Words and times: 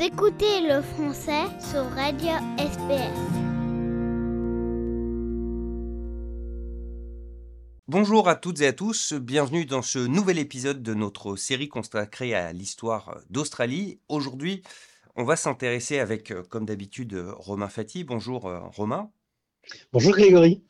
Vous 0.00 0.06
écoutez 0.06 0.62
le 0.62 0.80
français 0.80 1.44
sur 1.60 1.84
Radio 1.90 2.30
SPS. 2.56 3.18
Bonjour 7.86 8.26
à 8.26 8.34
toutes 8.34 8.62
et 8.62 8.68
à 8.68 8.72
tous, 8.72 9.12
bienvenue 9.12 9.66
dans 9.66 9.82
ce 9.82 9.98
nouvel 9.98 10.38
épisode 10.38 10.82
de 10.82 10.94
notre 10.94 11.36
série 11.36 11.68
consacrée 11.68 12.34
à 12.34 12.50
l'histoire 12.54 13.18
d'Australie. 13.28 14.00
Aujourd'hui, 14.08 14.62
on 15.16 15.24
va 15.24 15.36
s'intéresser 15.36 15.98
avec, 15.98 16.30
euh, 16.30 16.44
comme 16.48 16.64
d'habitude, 16.64 17.12
euh, 17.12 17.34
Romain 17.36 17.68
Fati. 17.68 18.02
Bonjour 18.02 18.46
euh, 18.46 18.60
Romain. 18.74 19.10
Bonjour 19.92 20.12
Grégory. 20.12 20.64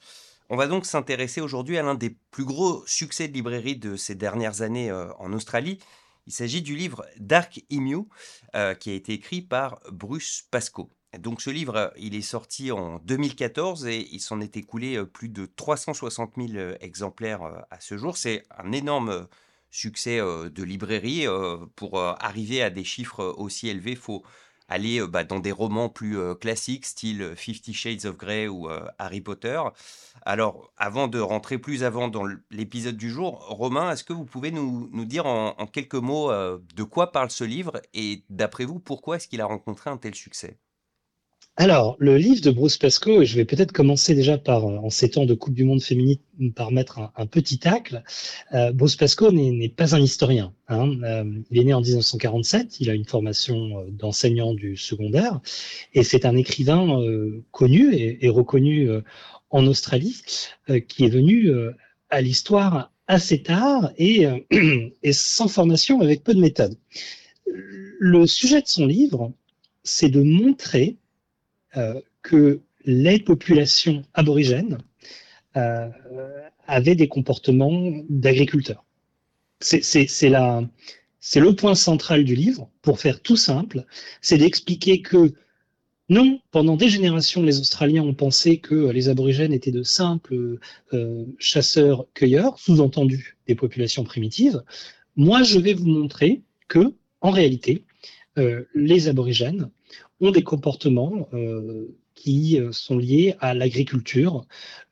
On 0.49 0.57
va 0.57 0.67
donc 0.67 0.85
s'intéresser 0.85 1.40
aujourd'hui 1.40 1.79
à 1.79 1.85
l'un 1.85 1.94
des 1.94 2.17
plus 2.32 2.44
gros 2.44 2.85
succès 2.85 3.29
de 3.29 3.35
librairie 3.35 3.76
de 3.76 3.94
ces 3.94 4.17
dernières 4.17 4.62
années 4.62 4.90
en 4.90 5.32
Australie. 5.32 5.79
Il 6.27 6.32
s'agit 6.32 6.63
du 6.63 6.76
livre 6.76 7.04
Dark 7.18 7.64
Emu, 7.71 8.04
qui 8.79 8.90
a 8.90 8.94
été 8.94 9.13
écrit 9.13 9.43
par 9.43 9.81
Bruce 9.90 10.44
Pascoe. 10.50 10.89
Donc 11.18 11.40
ce 11.43 11.50
livre, 11.50 11.93
il 11.96 12.14
est 12.14 12.22
sorti 12.22 12.71
en 12.71 13.00
2014 13.00 13.86
et 13.86 14.08
il 14.13 14.21
s'en 14.21 14.41
est 14.41 14.57
écoulé 14.57 15.04
plus 15.07 15.29
de 15.29 15.46
360 15.46 16.35
000 16.36 16.75
exemplaires 16.80 17.64
à 17.71 17.80
ce 17.80 17.96
jour. 17.96 18.17
C'est 18.17 18.44
un 18.57 18.71
énorme 18.71 19.27
succès 19.71 20.18
de 20.18 20.63
librairie. 20.63 21.27
pour 21.75 21.99
arriver 21.99 22.63
à 22.63 22.71
des 22.71 22.85
chiffres 22.85 23.25
aussi 23.25 23.68
élevés, 23.68 23.93
il 23.93 23.96
faut 23.96 24.22
aller 24.70 25.06
bah, 25.06 25.24
dans 25.24 25.40
des 25.40 25.52
romans 25.52 25.88
plus 25.88 26.18
classiques, 26.40 26.86
style 26.86 27.34
Fifty 27.36 27.74
Shades 27.74 28.06
of 28.06 28.16
Grey 28.16 28.48
ou 28.48 28.68
Harry 28.98 29.20
Potter. 29.20 29.60
Alors, 30.22 30.72
avant 30.76 31.08
de 31.08 31.18
rentrer 31.18 31.58
plus 31.58 31.84
avant 31.84 32.08
dans 32.08 32.24
l'épisode 32.50 32.96
du 32.96 33.10
jour, 33.10 33.46
Romain, 33.48 33.92
est-ce 33.92 34.05
que 34.05 34.12
vous 34.12 34.24
pouvez 34.24 34.50
nous, 34.50 35.05
dire 35.05 35.27
en, 35.27 35.55
en, 35.58 35.66
quelques 35.66 35.94
mots 35.94 36.30
de 36.33 36.83
quoi 36.83 37.12
parle 37.12 37.30
ce 37.30 37.44
livre 37.44 37.83
et 37.92 38.24
d'après 38.30 38.64
vous, 38.64 38.78
pourquoi 38.78 39.16
est-ce 39.16 39.28
qu'il 39.28 39.40
a 39.40 39.46
rencontré 39.46 39.90
un 39.90 39.96
tel 39.96 40.14
succès? 40.14 40.58
Alors, 41.56 41.96
le 41.98 42.16
livre 42.16 42.40
de 42.40 42.50
Bruce 42.50 42.78
Pascoe, 42.78 43.24
je 43.24 43.36
vais 43.36 43.44
peut-être 43.44 43.72
commencer 43.72 44.14
déjà 44.14 44.38
par, 44.38 44.66
euh, 44.66 44.78
en 44.78 44.88
ces 44.88 45.10
temps 45.10 45.26
de 45.26 45.34
Coupe 45.34 45.52
du 45.52 45.64
Monde 45.64 45.82
féminine, 45.82 46.16
par 46.54 46.72
mettre 46.72 47.12
un, 47.16 47.26
petit 47.26 47.58
tacle. 47.58 48.02
Euh, 48.54 48.72
Bruce 48.72 48.96
Pascoe 48.96 49.30
n'est 49.30 49.68
pas 49.68 49.94
un 49.94 50.00
historien. 50.00 50.54
Hein. 50.68 50.90
Euh, 51.02 51.24
il 51.50 51.60
est 51.60 51.64
né 51.64 51.74
en 51.74 51.82
1947, 51.82 52.80
il 52.80 52.88
a 52.88 52.94
une 52.94 53.04
formation 53.04 53.84
d'enseignant 53.90 54.54
du 54.54 54.76
secondaire, 54.76 55.40
et 55.92 56.02
c'est 56.02 56.24
un 56.24 56.36
écrivain 56.36 56.98
connu 57.50 57.94
et, 57.94 58.28
reconnu 58.30 58.88
en 59.50 59.66
Australie, 59.66 60.22
qui 60.88 61.04
est 61.04 61.10
venu 61.10 61.50
à 62.08 62.22
l'histoire 62.22 62.90
assez 63.06 63.42
tard 63.42 63.92
et, 63.98 64.24
et 65.02 65.12
sans 65.12 65.48
formation, 65.48 66.00
avec 66.00 66.24
peu 66.24 66.32
de 66.32 66.40
méthode. 66.40 66.74
Le 67.44 68.26
sujet 68.26 68.62
de 68.62 68.68
son 68.68 68.86
livre, 68.86 69.32
c'est 69.82 70.08
de 70.08 70.22
montrer 70.22 70.96
que 72.22 72.60
les 72.84 73.18
populations 73.18 74.02
aborigènes 74.14 74.78
euh, 75.56 75.88
avaient 76.66 76.94
des 76.94 77.08
comportements 77.08 77.92
d'agriculteurs. 78.08 78.84
C'est 79.60 79.80
le 80.30 81.50
point 81.54 81.74
central 81.74 82.24
du 82.24 82.36
livre, 82.36 82.70
pour 82.82 83.00
faire 83.00 83.20
tout 83.20 83.36
simple, 83.36 83.84
c'est 84.20 84.38
d'expliquer 84.38 85.02
que 85.02 85.34
non, 86.08 86.40
pendant 86.50 86.77
des 86.77 86.88
générations, 86.88 87.42
les 87.42 87.60
Australiens 87.60 88.02
ont 88.02 88.14
pensé 88.14 88.58
que 88.58 88.90
les 88.90 89.08
aborigènes 89.08 89.52
étaient 89.52 89.70
de 89.70 89.82
simples 89.82 90.58
euh, 90.92 91.24
chasseurs-cueilleurs, 91.38 92.58
sous-entendu 92.58 93.36
des 93.46 93.55
populations 93.55 94.02
primitives. 94.02 94.62
Moi, 95.16 95.42
je 95.42 95.58
vais 95.58 95.74
vous 95.74 95.86
montrer 95.86 96.42
que, 96.68 96.94
en 97.20 97.30
réalité, 97.30 97.84
euh, 98.38 98.64
les 98.74 99.08
aborigènes 99.08 99.70
ont 100.20 100.30
des 100.30 100.42
comportements 100.42 101.28
euh, 101.32 101.96
qui 102.14 102.61
euh, 102.61 102.72
sont 102.72 102.98
liés 102.98 103.34
à 103.40 103.55
l'agriculture, 103.55 104.45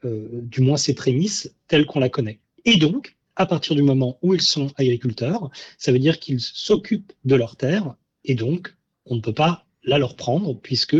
euh, 0.04 0.28
du 0.42 0.60
moins 0.60 0.76
ses 0.76 0.94
prémices 0.94 1.54
telles 1.66 1.86
qu'on 1.86 2.00
la 2.00 2.08
connaît. 2.08 2.40
Et 2.64 2.76
donc, 2.76 3.16
à 3.36 3.46
partir 3.46 3.76
du 3.76 3.82
moment 3.82 4.18
où 4.22 4.34
ils 4.34 4.40
sont 4.40 4.72
agriculteurs, 4.76 5.50
ça 5.76 5.92
veut 5.92 5.98
dire 5.98 6.18
qu'ils 6.18 6.40
s'occupent 6.40 7.12
de 7.24 7.36
leurs 7.36 7.56
terres, 7.56 7.94
et 8.24 8.34
donc 8.34 8.74
on 9.06 9.16
ne 9.16 9.20
peut 9.20 9.34
pas 9.34 9.66
la 9.84 9.98
leur 9.98 10.16
prendre, 10.16 10.58
puisque 10.58 10.96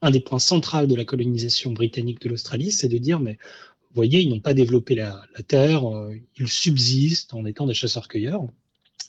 un 0.00 0.10
des 0.10 0.20
points 0.20 0.38
centraux 0.38 0.86
de 0.86 0.94
la 0.94 1.04
colonisation 1.04 1.72
britannique 1.72 2.20
de 2.20 2.28
l'Australie, 2.28 2.72
c'est 2.72 2.88
de 2.88 2.98
dire, 2.98 3.20
mais 3.20 3.38
vous 3.90 3.96
voyez, 3.96 4.20
ils 4.20 4.28
n'ont 4.28 4.40
pas 4.40 4.54
développé 4.54 4.94
la, 4.94 5.22
la 5.36 5.42
terre, 5.42 5.84
ils 6.36 6.48
subsistent 6.48 7.32
en 7.34 7.44
étant 7.44 7.66
des 7.66 7.74
chasseurs-cueilleurs. 7.74 8.42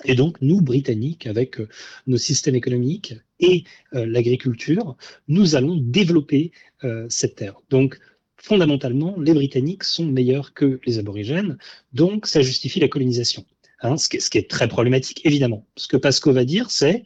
Et 0.03 0.16
donc, 0.16 0.38
nous, 0.41 0.61
Britanniques, 0.61 1.28
avec 1.28 1.59
euh, 1.59 1.69
nos 2.07 2.17
systèmes 2.17 2.56
économiques 2.56 3.16
et 3.39 3.63
euh, 3.94 4.06
l'agriculture, 4.06 4.97
nous 5.28 5.56
allons 5.56 5.78
développer 5.78 6.51
euh, 6.83 7.06
cette 7.09 7.35
terre. 7.35 7.56
Donc, 7.69 8.00
fondamentalement, 8.38 9.16
les 9.19 9.34
Britanniques 9.34 9.84
sont 9.84 10.05
meilleurs 10.05 10.53
que 10.53 10.79
les 10.85 11.00
aborigènes, 11.00 11.57
donc 11.94 12.28
ça 12.28 12.41
justifie 12.41 12.79
la 12.79 12.88
colonisation. 12.88 13.45
Hein, 13.81 13.97
ce, 13.97 14.09
qui 14.09 14.38
est, 14.38 14.50
très 14.50 14.67
problématique, 14.67 15.22
évidemment. 15.25 15.66
Ce 15.75 15.88
que 15.88 15.97
Pasco 15.97 16.31
va 16.31 16.45
dire, 16.45 16.72
c'est 16.72 17.03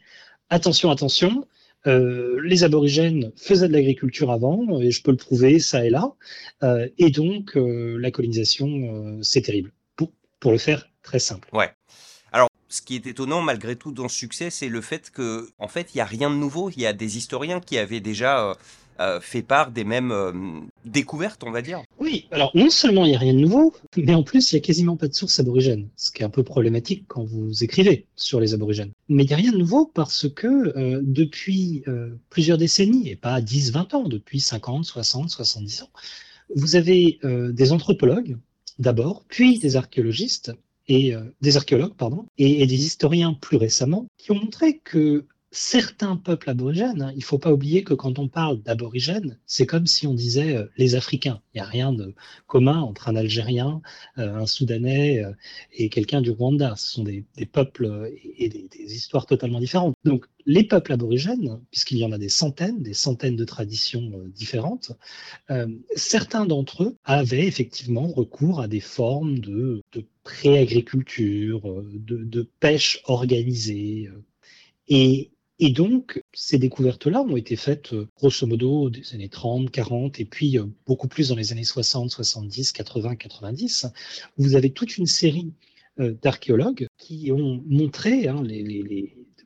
attention, 0.48 0.90
attention, 0.90 1.46
les 1.86 2.62
aborigènes 2.62 3.32
faisaient 3.36 3.68
de 3.68 3.72
l'agriculture 3.72 4.30
avant, 4.30 4.80
et 4.80 4.90
je 4.90 5.02
peux 5.02 5.10
le 5.10 5.16
prouver, 5.16 5.58
ça 5.58 5.84
et 5.84 5.90
là, 5.90 6.12
et 6.98 7.10
donc 7.10 7.52
la 7.56 8.10
colonisation, 8.10 9.18
c'est 9.22 9.42
terrible. 9.42 9.72
Pour, 9.96 10.12
pour 10.38 10.52
le 10.52 10.58
faire 10.58 10.90
très 11.02 11.18
simple. 11.18 11.48
Ouais 11.52 11.70
ce 12.70 12.80
qui 12.80 12.94
est 12.94 13.06
étonnant 13.06 13.42
malgré 13.42 13.76
tout 13.76 13.92
dans 13.92 14.08
ce 14.08 14.16
succès, 14.16 14.48
c'est 14.48 14.68
le 14.68 14.80
fait 14.80 15.10
que, 15.10 15.50
en 15.58 15.68
fait, 15.68 15.88
il 15.92 15.98
n'y 15.98 16.00
a 16.00 16.06
rien 16.06 16.30
de 16.30 16.36
nouveau. 16.36 16.70
Il 16.70 16.80
y 16.80 16.86
a 16.86 16.92
des 16.92 17.18
historiens 17.18 17.60
qui 17.60 17.76
avaient 17.76 18.00
déjà 18.00 18.48
euh, 18.48 18.54
euh, 19.00 19.20
fait 19.20 19.42
part 19.42 19.72
des 19.72 19.82
mêmes 19.82 20.12
euh, 20.12 20.32
découvertes, 20.84 21.42
on 21.42 21.50
va 21.50 21.62
dire. 21.62 21.82
Oui, 21.98 22.28
alors 22.30 22.52
non 22.54 22.70
seulement 22.70 23.04
il 23.04 23.10
n'y 23.10 23.16
a 23.16 23.18
rien 23.18 23.34
de 23.34 23.40
nouveau, 23.40 23.74
mais 23.96 24.14
en 24.14 24.22
plus 24.22 24.52
il 24.52 24.54
n'y 24.54 24.58
a 24.60 24.62
quasiment 24.62 24.96
pas 24.96 25.08
de 25.08 25.14
sources 25.14 25.40
aborigènes, 25.40 25.88
ce 25.96 26.12
qui 26.12 26.22
est 26.22 26.24
un 26.24 26.30
peu 26.30 26.44
problématique 26.44 27.04
quand 27.08 27.24
vous 27.24 27.64
écrivez 27.64 28.06
sur 28.14 28.38
les 28.38 28.54
aborigènes. 28.54 28.92
Mais 29.08 29.24
il 29.24 29.26
n'y 29.26 29.34
a 29.34 29.36
rien 29.36 29.52
de 29.52 29.58
nouveau 29.58 29.86
parce 29.86 30.28
que 30.28 31.00
depuis 31.02 31.84
plusieurs 32.30 32.58
décennies, 32.58 33.08
et 33.08 33.16
pas 33.16 33.40
10, 33.40 33.72
20 33.72 33.94
ans, 33.94 34.08
depuis 34.08 34.40
50, 34.40 34.84
60, 34.84 35.30
70 35.30 35.82
ans, 35.82 35.90
vous 36.54 36.76
avez 36.76 37.18
des 37.22 37.72
anthropologues 37.72 38.36
d'abord, 38.78 39.24
puis 39.28 39.58
des 39.58 39.76
archéologistes 39.76 40.52
et 40.90 41.14
euh, 41.14 41.22
des 41.40 41.56
archéologues 41.56 41.94
pardon, 41.94 42.26
et, 42.36 42.66
des 42.66 42.84
historiens 42.84 43.32
plus 43.32 43.56
récemment 43.56 44.06
qui 44.18 44.32
ont 44.32 44.34
montré 44.34 44.78
que 44.78 45.24
certains 45.50 46.16
peuples 46.16 46.50
aborigènes, 46.50 47.02
hein, 47.02 47.12
il 47.12 47.18
ne 47.18 47.24
faut 47.24 47.38
pas 47.38 47.52
oublier 47.52 47.82
que 47.82 47.94
quand 47.94 48.18
on 48.18 48.28
parle 48.28 48.62
d'aborigènes, 48.62 49.38
c'est 49.46 49.66
comme 49.66 49.86
si 49.86 50.06
on 50.06 50.14
disait 50.14 50.56
euh, 50.56 50.66
les 50.76 50.94
Africains. 50.94 51.40
Il 51.52 51.58
n'y 51.58 51.62
a 51.62 51.68
rien 51.68 51.92
de 51.92 52.14
commun 52.46 52.80
entre 52.80 53.08
un 53.08 53.16
Algérien, 53.16 53.82
euh, 54.18 54.34
un 54.34 54.46
Soudanais 54.46 55.22
et 55.72 55.88
quelqu'un 55.88 56.20
du 56.20 56.30
Rwanda. 56.30 56.74
Ce 56.76 56.92
sont 56.92 57.04
des, 57.04 57.24
peuples 57.52 58.10
et 58.38 58.48
des, 58.48 58.68
histoires 58.94 59.26
totalement 59.26 59.60
différentes. 59.60 59.94
Donc 60.04 60.26
les 60.46 60.64
peuples 60.64 60.92
aborigènes, 60.92 61.60
puisqu'il 61.70 61.98
y 61.98 62.04
en 62.04 62.12
a 62.12 62.18
des 62.18 62.28
centaines, 62.28 62.82
des 62.82 62.94
centaines 62.94 63.36
de 63.36 63.44
traditions 63.44 64.10
différentes, 64.28 64.92
certains 65.96 66.46
d'entre 66.46 66.84
eux 66.84 66.96
avaient 67.04 67.46
effectivement 67.46 68.06
recours 68.06 68.60
à 68.60 68.68
des 68.68 68.80
formes 68.80 69.38
de, 69.38 69.82
de 69.92 70.04
pré-agriculture, 70.22 71.68
euh, 71.68 71.88
de, 71.92 72.48
pêche 72.60 73.00
organisée. 73.04 74.08
Euh. 74.08 74.22
Et, 74.88 75.30
et 75.60 75.70
donc, 75.70 76.22
ces 76.32 76.58
découvertes-là 76.58 77.22
ont 77.22 77.36
été 77.36 77.56
faites 77.56 77.92
euh, 77.92 78.08
grosso 78.16 78.46
modo 78.46 78.90
des 78.90 79.14
années 79.14 79.28
30, 79.28 79.70
40, 79.70 80.18
et 80.20 80.24
puis 80.24 80.58
beaucoup 80.86 81.08
plus 81.08 81.28
dans 81.28 81.36
les 81.36 81.52
années 81.52 81.64
60, 81.64 82.10
70, 82.10 82.72
80, 82.72 83.16
90. 83.16 83.86
Vous 84.38 84.54
avez 84.56 84.70
toute 84.70 84.96
une 84.96 85.06
série 85.06 85.52
d'archéologues 85.98 86.86
qui 86.96 87.30
ont 87.30 87.62
montré 87.66 88.26
hein, 88.26 88.42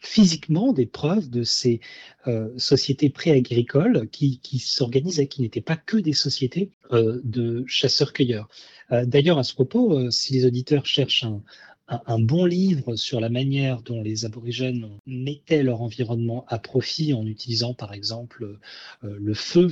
physiquement 0.05 0.73
des 0.73 0.87
preuves 0.87 1.31
de 1.31 1.43
ces 1.43 1.81
euh, 2.27 2.51
sociétés 2.59 3.11
pré-agricoles 3.11 4.09
qui, 4.11 4.41
s'organisaient, 4.59 5.27
qui 5.27 5.43
n'étaient 5.43 5.61
pas 5.61 5.77
que 5.77 5.97
des 5.97 6.13
sociétés 6.13 6.71
euh, 6.93 7.21
de 7.25 7.65
chasseurs-cueilleurs. 7.67 8.49
Euh, 8.93 9.07
d'ailleurs, 9.07 9.39
à 9.39 9.45
ce 9.45 9.55
propos, 9.55 10.11
si 10.11 10.35
les 10.35 10.45
auditeurs 10.45 10.87
cherchent 10.87 11.25
un, 11.25 11.43
un, 11.89 12.19
bon 12.19 12.47
livre 12.47 12.97
sur 12.97 13.21
la 13.21 13.29
manière 13.29 13.83
dont 13.83 14.03
les 14.03 14.25
aborigènes 14.25 14.99
mettaient 15.07 15.63
leur 15.63 15.83
environnement 15.83 16.47
à 16.49 16.59
profit 16.59 17.13
en 17.13 17.27
utilisant 17.27 17.75
par 17.75 17.93
exemple 17.93 18.59
euh, 19.05 19.17
le 19.19 19.35
feu 19.35 19.71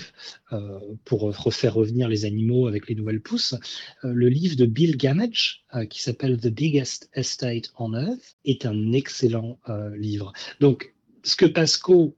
euh, 0.52 0.78
pour 1.04 1.22
refaire 1.22 1.74
revenir 1.74 2.08
les 2.08 2.24
animaux 2.24 2.66
avec 2.66 2.86
les 2.88 2.94
nouvelles 2.94 3.22
pousses. 3.22 3.54
Euh, 4.04 4.12
le 4.12 4.28
livre 4.28 4.56
de 4.56 4.66
Bill 4.66 4.96
Gamage 4.96 5.64
qui 5.88 6.02
s'appelle 6.02 6.38
The 6.38 6.48
Biggest 6.48 7.08
Estate 7.14 7.72
on 7.78 7.94
Earth 7.94 8.36
est 8.44 8.66
un 8.66 8.92
excellent 8.92 9.58
livre. 9.96 10.34
Donc 10.60 10.94
ce 11.22 11.34
que 11.34 11.46
Pasco 11.46 12.14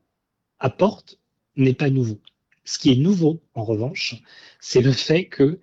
apporte 0.59 1.21
n'est 1.55 1.75
pas 1.75 1.89
nouveau. 1.89 2.21
Ce 2.65 2.79
qui 2.81 2.91
est 2.91 2.97
nouveau, 2.97 3.45
en 3.55 3.63
revanche, 3.63 4.17
c'est 4.59 4.83
le 4.83 4.91
fait 4.91 5.29
qu'il 5.29 5.59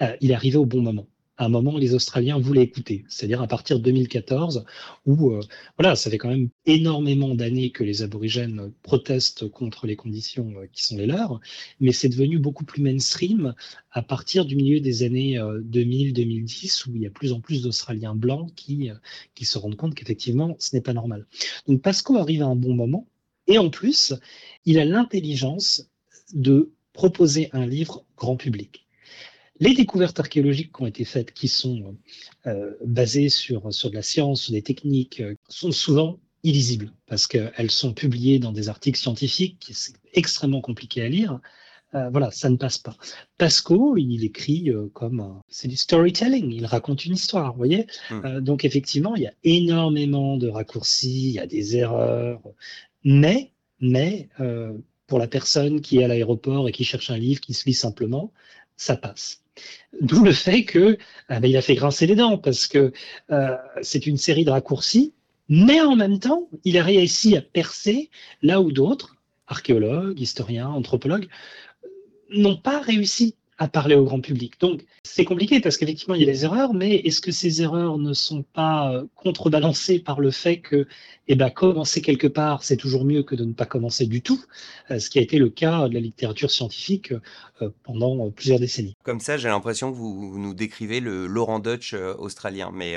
est 0.00 0.34
arrivé 0.34 0.58
au 0.58 0.66
bon 0.66 0.82
moment. 0.82 1.06
À 1.40 1.46
un 1.46 1.48
moment 1.48 1.78
les 1.78 1.94
Australiens 1.94 2.38
voulaient 2.38 2.64
écouter, 2.64 3.06
c'est-à-dire 3.08 3.40
à 3.40 3.46
partir 3.46 3.78
de 3.78 3.84
2014, 3.84 4.66
où 5.06 5.30
euh, 5.30 5.40
voilà, 5.78 5.96
ça 5.96 6.10
fait 6.10 6.18
quand 6.18 6.28
même 6.28 6.50
énormément 6.66 7.34
d'années 7.34 7.70
que 7.70 7.82
les 7.82 8.02
aborigènes 8.02 8.70
protestent 8.82 9.48
contre 9.48 9.86
les 9.86 9.96
conditions 9.96 10.52
euh, 10.58 10.66
qui 10.70 10.84
sont 10.84 10.98
les 10.98 11.06
leurs, 11.06 11.40
mais 11.80 11.92
c'est 11.92 12.10
devenu 12.10 12.38
beaucoup 12.38 12.66
plus 12.66 12.82
mainstream 12.82 13.54
à 13.90 14.02
partir 14.02 14.44
du 14.44 14.54
milieu 14.54 14.80
des 14.80 15.02
années 15.02 15.38
2000-2010, 15.38 16.90
où 16.90 16.96
il 16.96 17.02
y 17.02 17.06
a 17.06 17.10
plus 17.10 17.32
en 17.32 17.40
plus 17.40 17.62
d'Australiens 17.62 18.14
blancs 18.14 18.52
qui, 18.54 18.90
qui 19.34 19.46
se 19.46 19.56
rendent 19.56 19.76
compte 19.76 19.94
qu'effectivement, 19.94 20.54
ce 20.58 20.76
n'est 20.76 20.82
pas 20.82 20.92
normal. 20.92 21.26
Donc 21.66 21.80
Pasco 21.80 22.18
arrive 22.18 22.42
à 22.42 22.46
un 22.46 22.54
bon 22.54 22.74
moment, 22.74 23.08
et 23.46 23.56
en 23.56 23.70
plus, 23.70 24.12
il 24.66 24.78
a 24.78 24.84
l'intelligence 24.84 25.88
de 26.34 26.70
proposer 26.92 27.48
un 27.52 27.66
livre 27.66 28.04
grand 28.16 28.36
public. 28.36 28.86
Les 29.60 29.74
découvertes 29.74 30.18
archéologiques 30.18 30.74
qui 30.74 30.82
ont 30.82 30.86
été 30.86 31.04
faites, 31.04 31.34
qui 31.34 31.46
sont 31.46 31.94
euh, 32.46 32.72
basées 32.84 33.28
sur, 33.28 33.72
sur 33.74 33.90
de 33.90 33.94
la 33.94 34.02
science, 34.02 34.44
sur 34.44 34.52
des 34.52 34.62
techniques, 34.62 35.20
euh, 35.20 35.34
sont 35.50 35.70
souvent 35.70 36.18
illisibles 36.42 36.94
parce 37.06 37.26
qu'elles 37.26 37.70
sont 37.70 37.92
publiées 37.92 38.38
dans 38.38 38.52
des 38.52 38.70
articles 38.70 38.98
scientifiques, 38.98 39.70
c'est 39.74 39.92
extrêmement 40.14 40.62
compliqué 40.62 41.02
à 41.02 41.08
lire. 41.10 41.40
Euh, 41.94 42.08
voilà, 42.08 42.30
ça 42.30 42.48
ne 42.48 42.56
passe 42.56 42.78
pas. 42.78 42.96
Pasco, 43.36 43.98
il 43.98 44.24
écrit 44.24 44.70
comme 44.94 45.42
c'est 45.48 45.68
du 45.68 45.76
storytelling, 45.76 46.50
il 46.50 46.64
raconte 46.64 47.04
une 47.04 47.12
histoire, 47.12 47.52
vous 47.52 47.58
voyez. 47.58 47.86
Hmm. 48.10 48.40
donc 48.40 48.64
effectivement, 48.64 49.14
il 49.16 49.24
y 49.24 49.26
a 49.26 49.34
énormément 49.44 50.38
de 50.38 50.48
raccourcis, 50.48 51.28
il 51.28 51.32
y 51.32 51.38
a 51.38 51.46
des 51.46 51.76
erreurs, 51.76 52.40
mais 53.04 53.52
mais 53.80 54.30
pour 55.06 55.18
la 55.18 55.26
personne 55.26 55.82
qui 55.82 55.98
est 55.98 56.04
à 56.04 56.08
l'aéroport 56.08 56.68
et 56.68 56.72
qui 56.72 56.84
cherche 56.84 57.10
un 57.10 57.18
livre, 57.18 57.40
qui 57.40 57.52
se 57.52 57.66
lit 57.66 57.74
simplement, 57.74 58.32
ça 58.76 58.96
passe. 58.96 59.42
D'où 60.00 60.24
le 60.24 60.32
fait 60.32 60.64
que 60.64 60.98
ah 61.28 61.40
ben, 61.40 61.50
il 61.50 61.56
a 61.56 61.62
fait 61.62 61.74
grincer 61.74 62.06
les 62.06 62.14
dents 62.14 62.38
parce 62.38 62.66
que 62.66 62.92
euh, 63.30 63.56
c'est 63.82 64.06
une 64.06 64.16
série 64.16 64.44
de 64.44 64.50
raccourcis, 64.50 65.12
mais 65.48 65.80
en 65.80 65.96
même 65.96 66.18
temps, 66.20 66.48
il 66.64 66.78
a 66.78 66.84
réussi 66.84 67.36
à 67.36 67.42
percer 67.42 68.10
là 68.42 68.60
où 68.60 68.70
d'autres, 68.70 69.16
archéologues, 69.48 70.20
historiens, 70.20 70.68
anthropologues, 70.68 71.28
n'ont 72.30 72.56
pas 72.56 72.80
réussi 72.80 73.34
à 73.60 73.68
parler 73.68 73.94
au 73.94 74.04
grand 74.04 74.20
public. 74.20 74.54
Donc, 74.58 74.80
c'est 75.04 75.26
compliqué 75.26 75.60
parce 75.60 75.76
qu'effectivement, 75.76 76.14
il 76.14 76.22
y 76.22 76.24
a 76.24 76.32
des 76.32 76.44
erreurs, 76.44 76.72
mais 76.72 76.94
est-ce 76.96 77.20
que 77.20 77.30
ces 77.30 77.60
erreurs 77.60 77.98
ne 77.98 78.14
sont 78.14 78.42
pas 78.42 78.90
euh, 78.90 79.04
contrebalancées 79.16 79.98
par 79.98 80.18
le 80.18 80.30
fait 80.30 80.60
que, 80.60 80.88
eh 81.28 81.36
ben, 81.36 81.50
commencer 81.50 82.00
quelque 82.00 82.26
part, 82.26 82.64
c'est 82.64 82.78
toujours 82.78 83.04
mieux 83.04 83.22
que 83.22 83.34
de 83.34 83.44
ne 83.44 83.52
pas 83.52 83.66
commencer 83.66 84.06
du 84.06 84.22
tout, 84.22 84.42
euh, 84.90 84.98
ce 84.98 85.10
qui 85.10 85.18
a 85.18 85.22
été 85.22 85.36
le 85.36 85.50
cas 85.50 85.88
de 85.88 85.94
la 85.94 86.00
littérature 86.00 86.50
scientifique 86.50 87.12
euh, 87.60 87.68
pendant 87.82 88.30
plusieurs 88.30 88.58
décennies. 88.58 88.96
Comme 89.02 89.20
ça, 89.20 89.36
j'ai 89.36 89.48
l'impression 89.48 89.92
que 89.92 89.96
vous 89.96 90.38
nous 90.38 90.54
décrivez 90.54 91.00
le 91.00 91.26
Laurent 91.26 91.58
Dutch 91.58 91.92
australien, 91.92 92.70
mais 92.72 92.96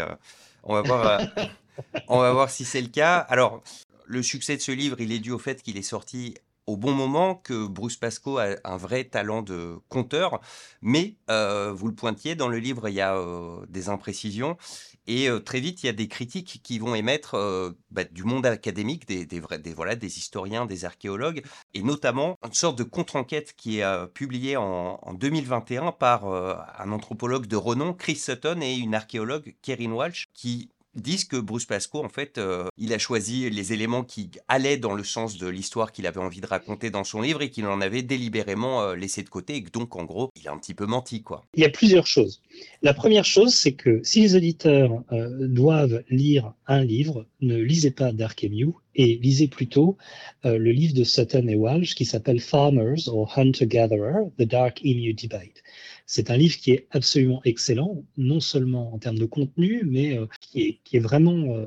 on 0.63 0.75
va 0.75 0.81
voir, 0.81 1.21
on 2.07 2.19
va 2.19 2.31
voir 2.31 2.49
si 2.49 2.63
c'est 2.63 2.81
le 2.81 2.87
cas. 2.87 3.17
Alors, 3.17 3.61
le 4.05 4.23
succès 4.23 4.55
de 4.55 4.61
ce 4.61 4.71
livre, 4.71 5.01
il 5.01 5.11
est 5.11 5.19
dû 5.19 5.31
au 5.31 5.39
fait 5.39 5.61
qu'il 5.61 5.75
est 5.75 5.81
sorti 5.81 6.35
au 6.65 6.77
bon 6.77 6.93
moment 6.93 7.35
que 7.35 7.67
Bruce 7.67 7.97
Pascoe 7.97 8.37
a 8.37 8.55
un 8.63 8.77
vrai 8.77 9.03
talent 9.03 9.41
de 9.41 9.77
conteur, 9.89 10.39
mais 10.81 11.15
euh, 11.29 11.73
vous 11.73 11.87
le 11.87 11.95
pointiez, 11.95 12.35
dans 12.35 12.47
le 12.47 12.57
livre, 12.57 12.87
il 12.89 12.95
y 12.95 13.01
a 13.01 13.15
euh, 13.15 13.65
des 13.67 13.89
imprécisions, 13.89 14.57
et 15.05 15.29
euh, 15.29 15.39
très 15.39 15.59
vite, 15.59 15.83
il 15.83 15.87
y 15.87 15.89
a 15.89 15.93
des 15.93 16.07
critiques 16.07 16.61
qui 16.63 16.79
vont 16.79 16.95
émettre 16.95 17.75
bah, 17.91 18.05
du 18.05 18.23
monde 18.23 18.45
académique, 18.45 19.05
des, 19.07 19.39
vrais, 19.39 19.59
des, 19.59 19.73
voilà, 19.73 19.95
des 19.95 20.17
historiens, 20.17 20.65
des 20.65 20.85
archéologues, 20.85 21.43
et 21.73 21.83
notamment 21.83 22.37
une 22.45 22.53
sorte 22.53 22.77
de 22.77 22.83
contre-enquête 22.83 23.53
qui 23.57 23.79
est 23.79 24.07
publiée 24.13 24.55
en, 24.55 24.99
en, 25.01 25.13
2021 25.13 25.91
par 25.91 26.25
un 26.25 26.91
anthropologue 26.91 27.47
de 27.47 27.57
renom, 27.57 27.93
Chris 27.93 28.15
Sutton, 28.15 28.61
et 28.61 28.75
une 28.75 28.95
archéologue, 28.95 29.55
Kerin 29.61 29.91
Walsh, 29.91 30.29
qui 30.33 30.69
disent 30.95 31.25
que 31.25 31.37
Bruce 31.37 31.65
Pascoe, 31.65 32.03
en 32.03 32.09
fait, 32.09 32.37
euh, 32.37 32.67
il 32.77 32.93
a 32.93 32.97
choisi 32.97 33.49
les 33.49 33.73
éléments 33.73 34.03
qui 34.03 34.29
allaient 34.47 34.77
dans 34.77 34.93
le 34.93 35.03
sens 35.03 35.37
de 35.37 35.47
l'histoire 35.47 35.91
qu'il 35.91 36.07
avait 36.07 36.19
envie 36.19 36.41
de 36.41 36.47
raconter 36.47 36.89
dans 36.89 37.03
son 37.03 37.21
livre 37.21 37.41
et 37.41 37.49
qu'il 37.49 37.65
en 37.65 37.81
avait 37.81 38.01
délibérément 38.01 38.81
euh, 38.81 38.95
laissé 38.95 39.23
de 39.23 39.29
côté 39.29 39.55
et 39.55 39.63
que 39.63 39.71
donc, 39.71 39.95
en 39.95 40.03
gros, 40.03 40.29
il 40.39 40.47
a 40.47 40.51
un 40.51 40.57
petit 40.57 40.73
peu 40.73 40.85
menti, 40.85 41.21
quoi. 41.21 41.45
Il 41.55 41.61
y 41.61 41.65
a 41.65 41.69
plusieurs 41.69 42.07
choses. 42.07 42.41
La 42.81 42.93
première 42.93 43.25
chose, 43.25 43.53
c'est 43.53 43.73
que 43.73 44.01
si 44.03 44.21
les 44.21 44.35
auditeurs 44.35 45.03
euh, 45.11 45.47
doivent 45.47 46.03
lire 46.09 46.53
un 46.67 46.83
livre, 46.83 47.25
ne 47.41 47.57
lisez 47.57 47.91
pas 47.91 48.11
Dark 48.11 48.43
Emu 48.43 48.73
et 48.95 49.19
lisez 49.21 49.47
plutôt 49.47 49.97
le 50.43 50.71
livre 50.71 50.93
de 50.93 51.03
Sutton 51.03 51.47
et 51.47 51.55
Walsh 51.55 51.95
qui 51.95 52.05
s'appelle 52.05 52.39
Farmers 52.39 53.07
or 53.07 53.33
Hunter-Gatherer, 53.35 54.29
The 54.37 54.43
Dark 54.43 54.81
Emu 54.85 55.13
Debate. 55.13 55.62
C'est 56.05 56.29
un 56.29 56.37
livre 56.37 56.57
qui 56.57 56.71
est 56.71 56.87
absolument 56.91 57.41
excellent, 57.45 58.03
non 58.17 58.39
seulement 58.39 58.93
en 58.93 58.99
termes 58.99 59.17
de 59.17 59.25
contenu, 59.25 59.83
mais 59.85 60.17
euh, 60.17 60.27
qui, 60.41 60.79
est, 60.91 60.99
vraiment 60.99 61.55
euh, 61.55 61.65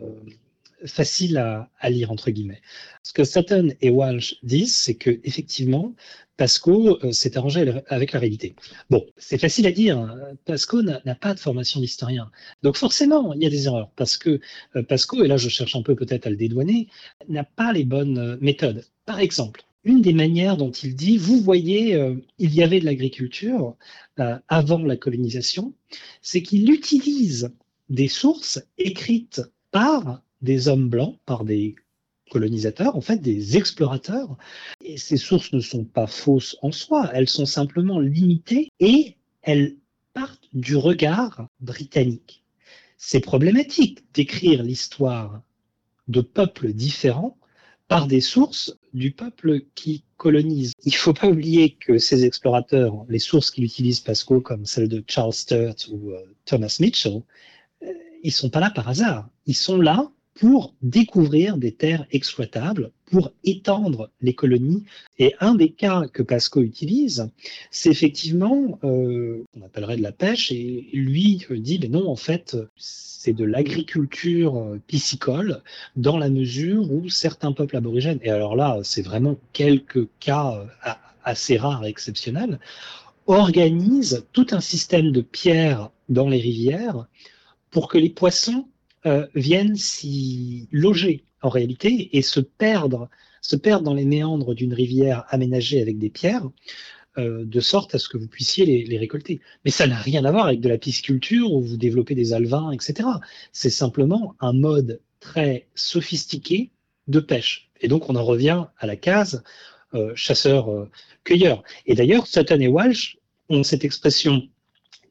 facile 0.84 1.38
à, 1.38 1.90
lire 1.90 2.10
entre 2.10 2.30
guillemets. 2.30 2.60
Ce 3.02 3.12
que 3.12 3.24
Sutton 3.24 3.72
et 3.80 3.90
Walsh 3.90 4.36
disent, 4.42 4.76
c'est 4.76 4.94
que 4.94 5.20
effectivement, 5.24 5.94
Pasco 6.36 6.98
euh, 7.02 7.12
s'est 7.12 7.38
arrangé 7.38 7.82
avec 7.88 8.12
la 8.12 8.20
réalité. 8.20 8.54
Bon, 8.90 9.06
c'est 9.16 9.38
facile 9.38 9.66
à 9.66 9.72
dire. 9.72 9.98
Hein. 9.98 10.18
Pasco 10.44 10.82
n'a 10.82 11.14
pas 11.14 11.32
de 11.32 11.40
formation 11.40 11.80
d'historien, 11.80 12.30
donc 12.62 12.76
forcément, 12.76 13.32
il 13.32 13.42
y 13.42 13.46
a 13.46 13.50
des 13.50 13.66
erreurs 13.66 13.90
parce 13.96 14.16
que 14.16 14.40
Pasco, 14.88 15.24
et 15.24 15.28
là 15.28 15.38
je 15.38 15.48
cherche 15.48 15.76
un 15.76 15.82
peu 15.82 15.94
peut-être 15.94 16.26
à 16.26 16.30
le 16.30 16.36
dédouaner, 16.36 16.88
n'a 17.28 17.44
pas 17.44 17.72
les 17.72 17.84
bonnes 17.84 18.38
méthodes. 18.40 18.84
Par 19.06 19.18
exemple, 19.20 19.65
une 19.86 20.02
des 20.02 20.12
manières 20.12 20.56
dont 20.56 20.72
il 20.72 20.96
dit, 20.96 21.16
vous 21.16 21.40
voyez, 21.40 21.94
euh, 21.94 22.16
il 22.38 22.52
y 22.52 22.62
avait 22.64 22.80
de 22.80 22.84
l'agriculture 22.84 23.76
euh, 24.18 24.36
avant 24.48 24.80
la 24.80 24.96
colonisation, 24.96 25.74
c'est 26.20 26.42
qu'il 26.42 26.68
utilise 26.72 27.54
des 27.88 28.08
sources 28.08 28.60
écrites 28.78 29.42
par 29.70 30.22
des 30.42 30.66
hommes 30.66 30.88
blancs, 30.88 31.16
par 31.24 31.44
des 31.44 31.76
colonisateurs, 32.32 32.96
en 32.96 33.00
fait 33.00 33.18
des 33.18 33.56
explorateurs. 33.56 34.36
Et 34.84 34.96
ces 34.96 35.16
sources 35.16 35.52
ne 35.52 35.60
sont 35.60 35.84
pas 35.84 36.08
fausses 36.08 36.56
en 36.62 36.72
soi, 36.72 37.08
elles 37.14 37.28
sont 37.28 37.46
simplement 37.46 38.00
limitées 38.00 38.72
et 38.80 39.14
elles 39.42 39.76
partent 40.14 40.48
du 40.52 40.74
regard 40.74 41.46
britannique. 41.60 42.42
C'est 42.98 43.20
problématique 43.20 44.00
d'écrire 44.14 44.64
l'histoire 44.64 45.42
de 46.08 46.22
peuples 46.22 46.72
différents 46.72 47.38
par 47.86 48.08
des 48.08 48.20
sources 48.20 48.76
du 48.96 49.12
peuple 49.12 49.60
qui 49.74 50.04
colonise. 50.16 50.72
Il 50.84 50.94
faut 50.94 51.12
pas 51.12 51.28
oublier 51.28 51.74
que 51.74 51.98
ces 51.98 52.24
explorateurs, 52.24 53.04
les 53.08 53.18
sources 53.18 53.50
qu'il 53.50 53.64
utilise 53.64 54.00
Pasco, 54.00 54.40
comme 54.40 54.64
celles 54.64 54.88
de 54.88 55.04
Charles 55.06 55.34
Sturt 55.34 55.88
ou 55.92 56.12
euh, 56.12 56.24
Thomas 56.46 56.78
Mitchell, 56.80 57.22
euh, 57.82 57.86
ils 58.22 58.32
sont 58.32 58.48
pas 58.48 58.60
là 58.60 58.70
par 58.70 58.88
hasard. 58.88 59.28
Ils 59.44 59.54
sont 59.54 59.80
là 59.80 60.10
pour 60.36 60.74
découvrir 60.82 61.56
des 61.56 61.72
terres 61.72 62.06
exploitables, 62.10 62.92
pour 63.06 63.32
étendre 63.42 64.10
les 64.20 64.34
colonies. 64.34 64.84
Et 65.18 65.34
un 65.40 65.54
des 65.54 65.70
cas 65.70 66.04
que 66.12 66.22
Pasco 66.22 66.60
utilise, 66.60 67.30
c'est 67.70 67.90
effectivement, 67.90 68.78
euh, 68.84 69.44
on 69.58 69.64
appellerait 69.64 69.96
de 69.96 70.02
la 70.02 70.12
pêche, 70.12 70.52
et 70.52 70.88
lui 70.92 71.42
dit, 71.50 71.78
mais 71.80 71.88
non, 71.88 72.08
en 72.08 72.16
fait, 72.16 72.56
c'est 72.76 73.32
de 73.32 73.44
l'agriculture 73.44 74.76
piscicole, 74.86 75.62
dans 75.96 76.18
la 76.18 76.28
mesure 76.28 76.92
où 76.92 77.08
certains 77.08 77.52
peuples 77.52 77.76
aborigènes, 77.76 78.20
et 78.22 78.30
alors 78.30 78.56
là, 78.56 78.80
c'est 78.82 79.02
vraiment 79.02 79.38
quelques 79.54 80.06
cas 80.20 80.66
euh, 80.86 80.90
assez 81.24 81.56
rares 81.56 81.86
et 81.86 81.88
exceptionnels, 81.88 82.60
organisent 83.26 84.26
tout 84.32 84.48
un 84.50 84.60
système 84.60 85.12
de 85.12 85.22
pierres 85.22 85.90
dans 86.10 86.28
les 86.28 86.40
rivières 86.40 87.06
pour 87.70 87.88
que 87.88 87.98
les 87.98 88.10
poissons 88.10 88.68
euh, 89.06 89.26
viennent 89.34 89.76
s'y 89.76 90.68
loger 90.72 91.24
en 91.40 91.48
réalité 91.48 92.16
et 92.16 92.22
se 92.22 92.40
perdre, 92.40 93.08
se 93.40 93.54
perdre 93.54 93.84
dans 93.84 93.94
les 93.94 94.04
méandres 94.04 94.54
d'une 94.54 94.74
rivière 94.74 95.24
aménagée 95.28 95.80
avec 95.80 95.98
des 95.98 96.10
pierres, 96.10 96.48
euh, 97.18 97.44
de 97.44 97.60
sorte 97.60 97.94
à 97.94 97.98
ce 97.98 98.08
que 98.08 98.18
vous 98.18 98.26
puissiez 98.26 98.84
les, 98.84 98.98
récolter. 98.98 99.40
Mais 99.64 99.70
ça 99.70 99.86
n'a 99.86 99.96
rien 99.96 100.24
à 100.24 100.32
voir 100.32 100.46
avec 100.46 100.60
de 100.60 100.68
la 100.68 100.76
pisciculture 100.76 101.52
où 101.52 101.62
vous 101.62 101.76
développez 101.76 102.14
des 102.14 102.32
alevins, 102.32 102.72
etc. 102.72 103.08
C'est 103.52 103.70
simplement 103.70 104.34
un 104.40 104.52
mode 104.52 105.00
très 105.20 105.68
sophistiqué 105.74 106.72
de 107.06 107.20
pêche. 107.20 107.70
Et 107.80 107.88
donc 107.88 108.10
on 108.10 108.16
en 108.16 108.24
revient 108.24 108.64
à 108.78 108.86
la 108.86 108.96
case 108.96 109.44
euh, 109.94 110.12
chasseur-cueilleur. 110.16 111.62
et 111.86 111.94
d'ailleurs, 111.94 112.26
Sutton 112.26 112.60
et 112.60 112.68
Walsh 112.68 113.18
ont 113.48 113.62
cette 113.62 113.84
expression 113.84 114.48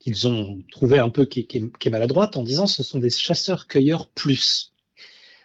qu'ils 0.05 0.27
ont 0.27 0.61
trouvé 0.71 0.99
un 0.99 1.09
peu 1.09 1.25
qui, 1.25 1.47
est 1.51 1.89
maladroite 1.89 2.37
en 2.37 2.43
disant 2.43 2.67
ce 2.67 2.83
sont 2.83 2.99
des 2.99 3.09
chasseurs-cueilleurs 3.09 4.07
plus. 4.09 4.71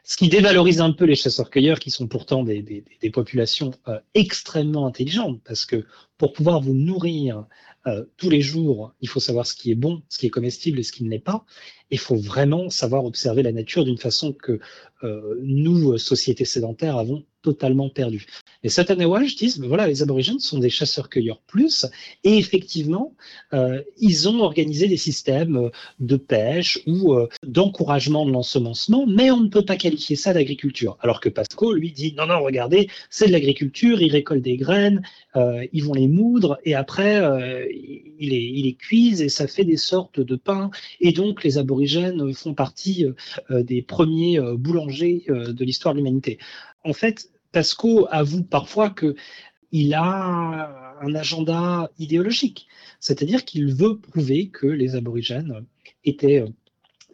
Ce 0.05 0.19
qui 0.19 0.29
dévalorise 0.29 0.83
un 0.83 0.93
peu 0.93 1.07
les 1.07 1.15
chasseurs-cueilleurs 1.15 1.79
qui 1.79 1.91
sont 1.91 2.07
pourtant 2.09 2.45
des, 2.45 2.85
populations 3.11 3.71
euh, 3.89 3.99
extrêmement 4.13 4.87
intelligentes 4.87 5.41
parce 5.45 5.65
que 5.65 5.87
pour 6.21 6.35
pouvoir 6.35 6.61
vous 6.61 6.75
nourrir 6.75 7.47
euh, 7.87 8.05
tous 8.19 8.29
les 8.29 8.43
jours, 8.43 8.93
il 9.01 9.09
faut 9.09 9.21
savoir 9.21 9.47
ce 9.47 9.55
qui 9.55 9.71
est 9.71 9.75
bon, 9.75 10.03
ce 10.11 10.19
qui 10.19 10.27
est 10.27 10.31
comestible 10.31 10.79
et 10.79 10.83
ce 10.83 10.93
qui 10.93 11.03
ne 11.03 11.09
l'est 11.09 11.19
pas. 11.19 11.47
Il 11.91 11.99
faut 11.99 12.17
vraiment 12.17 12.69
savoir 12.69 13.07
observer 13.07 13.43
la 13.43 13.53
nature 13.53 13.85
d'une 13.87 13.97
façon 13.97 14.35
que 14.35 14.61
euh, 15.03 15.41
nous, 15.43 15.97
sociétés 15.97 16.45
sédentaires, 16.45 16.99
avons 16.99 17.25
totalement 17.43 17.89
perdu. 17.89 18.27
Et 18.63 18.69
Sutton 18.69 19.01
et 19.01 19.07
Walsh 19.07 19.35
disent, 19.35 19.59
ben 19.59 19.67
voilà, 19.67 19.87
les 19.87 20.03
aborigènes 20.03 20.41
sont 20.41 20.59
des 20.59 20.69
chasseurs-cueilleurs 20.69 21.41
plus, 21.47 21.87
et 22.23 22.37
effectivement, 22.37 23.15
euh, 23.55 23.81
ils 23.97 24.29
ont 24.29 24.41
organisé 24.41 24.87
des 24.89 24.99
systèmes 24.99 25.71
de 26.01 26.17
pêche 26.17 26.81
ou 26.87 27.17
d'encouragement 27.43 28.27
de 28.27 28.31
l'ensemencement, 28.31 29.07
mais 29.07 29.31
on 29.31 29.41
ne 29.41 29.49
peut 29.49 29.65
pas 29.65 29.77
qualifier 29.77 30.17
ça 30.17 30.35
d'agriculture. 30.35 30.99
Alors 31.01 31.19
que 31.19 31.31
Pasco, 31.31 31.73
lui, 31.73 31.93
dit, 31.93 32.13
non, 32.15 32.27
non, 32.27 32.43
regardez, 32.43 32.91
c'est 33.09 33.29
de 33.29 33.33
l'agriculture, 33.33 34.03
ils 34.03 34.13
récoltent 34.13 34.43
des 34.43 34.59
graines, 34.59 35.01
ils 35.35 35.83
vont 35.83 35.95
les 35.95 36.09
moudre, 36.11 36.59
et 36.65 36.75
après, 36.75 37.17
euh, 37.23 37.67
ils 37.73 38.63
les 38.63 38.75
cuisent, 38.75 39.23
et 39.23 39.29
ça 39.29 39.47
fait 39.47 39.65
des 39.65 39.77
sortes 39.77 40.21
de 40.21 40.37
pain, 40.37 40.71
et 41.01 41.13
donc 41.13 41.43
les 41.45 41.59
aborigènes 41.59 42.33
font 42.35 42.55
partie 42.55 43.07
euh, 43.51 43.63
des 43.63 43.83
premiers 43.83 44.41
boulangers 44.59 45.25
de 45.29 45.65
l'histoire 45.65 45.95
de 45.95 45.99
l'humanité. 45.99 46.39
En 46.85 46.93
fait, 46.93 47.31
Pasco 47.53 48.07
avoue 48.11 48.43
parfois 48.43 48.91
qu'il 48.91 49.95
a 49.95 50.99
un 51.01 51.15
agenda 51.15 51.91
idéologique, 51.99 52.69
c'est-à-dire 53.01 53.45
qu'il 53.45 53.75
veut 53.75 53.99
prouver 53.99 54.49
que 54.49 54.67
les 54.67 54.95
aborigènes 54.95 55.65
étaient 56.05 56.45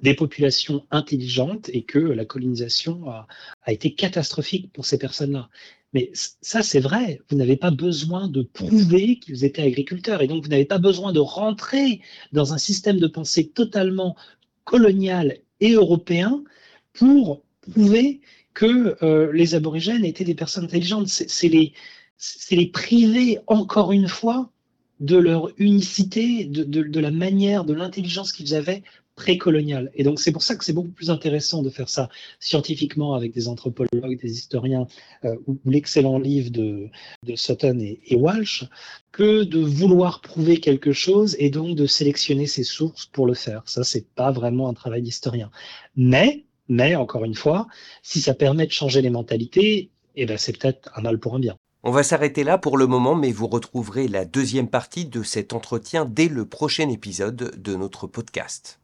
des 0.03 0.15
populations 0.15 0.87
intelligentes 0.91 1.71
et 1.73 1.83
que 1.83 1.99
la 1.99 2.25
colonisation 2.25 3.09
a, 3.09 3.26
été 3.67 3.95
catastrophique 3.95 4.73
pour 4.73 4.87
ces 4.87 4.99
personnes-là. 4.99 5.49
Mais 5.93 6.11
ça, 6.15 6.62
c'est 6.62 6.81
vrai. 6.81 7.21
Vous 7.31 7.37
n'avez 7.37 7.57
pas 7.57 7.71
besoin 7.71 8.29
de 8.29 8.43
prouver 8.43 9.19
qu'ils 9.19 9.45
étaient 9.45 9.62
agriculteurs. 9.62 10.21
Et 10.21 10.26
donc, 10.26 10.45
vous 10.45 10.50
n'avez 10.50 10.65
pas 10.65 10.79
besoin 10.79 11.12
de 11.12 11.21
rentrer 11.21 12.00
dans 12.33 12.53
un 12.53 12.59
système 12.59 12.99
de 12.99 13.07
pensée 13.07 13.49
totalement 13.49 14.17
colonial 14.65 15.38
et 15.61 15.73
européen 15.73 16.45
pour 16.93 17.43
prouver 17.61 18.21
que 18.53 18.97
euh, 19.03 19.33
les 19.33 19.55
aborigènes 19.55 20.05
étaient 20.05 20.25
des 20.25 20.35
personnes 20.35 20.65
intelligentes. 20.65 21.09
C'est 21.09 21.49
les, 21.49 21.73
les 22.50 22.67
priver 22.67 23.38
encore 23.47 23.93
une 23.93 24.09
fois 24.09 24.50
de 25.00 25.17
leur 25.17 25.50
unicité, 25.59 26.45
de, 26.45 26.65
de, 26.65 26.83
de 26.83 27.00
la 27.00 27.11
manière, 27.11 27.65
de 27.65 27.75
l'intelligence 27.75 28.33
qu'ils 28.33 28.55
avaient 28.55 28.83
précoloniale. 29.17 29.91
Et 29.95 30.05
donc 30.05 30.21
c'est 30.21 30.31
pour 30.31 30.43
ça 30.43 30.55
que 30.55 30.65
c'est 30.65 30.73
beaucoup 30.73 30.91
plus 30.91 31.11
intéressant 31.11 31.63
de 31.63 31.71
faire 31.71 31.89
ça 31.89 32.09
scientifiquement 32.39 33.15
avec 33.15 33.33
des 33.33 33.49
anthropologues, 33.49 34.21
des 34.21 34.33
historiens, 34.33 34.87
euh, 35.25 35.35
ou, 35.47 35.59
l'excellent 35.65 36.19
livre 36.19 36.51
de, 36.51 36.89
de 37.25 37.35
Sutton 37.35 37.79
et, 37.81 37.99
et, 38.07 38.15
Walsh, 38.15 38.65
que 39.11 39.43
de 39.43 39.59
vouloir 39.59 40.21
prouver 40.21 40.59
quelque 40.59 40.93
chose 40.93 41.35
et 41.39 41.51
donc 41.51 41.77
de 41.77 41.87
sélectionner 41.87 42.47
ses 42.47 42.63
sources 42.63 43.07
pour 43.07 43.27
le 43.27 43.35
faire. 43.35 43.63
Ça, 43.65 43.83
c'est 43.83 44.07
pas 44.07 44.31
vraiment 44.31 44.69
un 44.69 44.75
travail 44.75 45.03
d'historien. 45.03 45.51
Mais 45.97 46.45
mais 46.69 46.97
encore 46.97 47.25
une 47.25 47.35
fois, 47.35 47.69
si 48.03 48.21
ça 48.21 48.35
permet 48.35 48.67
de 48.67 48.73
changer 48.73 49.01
les 49.01 49.11
mentalités, 49.11 49.91
eh 50.17 50.27
ben 50.27 50.37
c'est 50.37 50.59
peut-être 50.59 50.91
un 50.97 51.03
mal 51.03 51.19
pour 51.19 51.37
un 51.37 51.39
bien. 51.39 51.57
On 51.83 51.93
va 51.93 52.03
s'arrêter 52.03 52.43
là 52.43 52.59
pour 52.59 52.79
le 52.79 52.89
moment, 52.89 53.15
mais 53.15 53.31
vous 53.31 53.47
retrouverez 53.47 54.09
la 54.09 54.25
deuxième 54.25 54.69
partie 54.69 55.05
de 55.05 55.23
cet 55.23 55.53
entretien 55.53 56.05
dès 56.05 56.27
le 56.27 56.45
prochain 56.45 56.89
épisode 56.89 57.55
de 57.57 57.75
notre 57.77 58.09
podcast. 58.09 58.81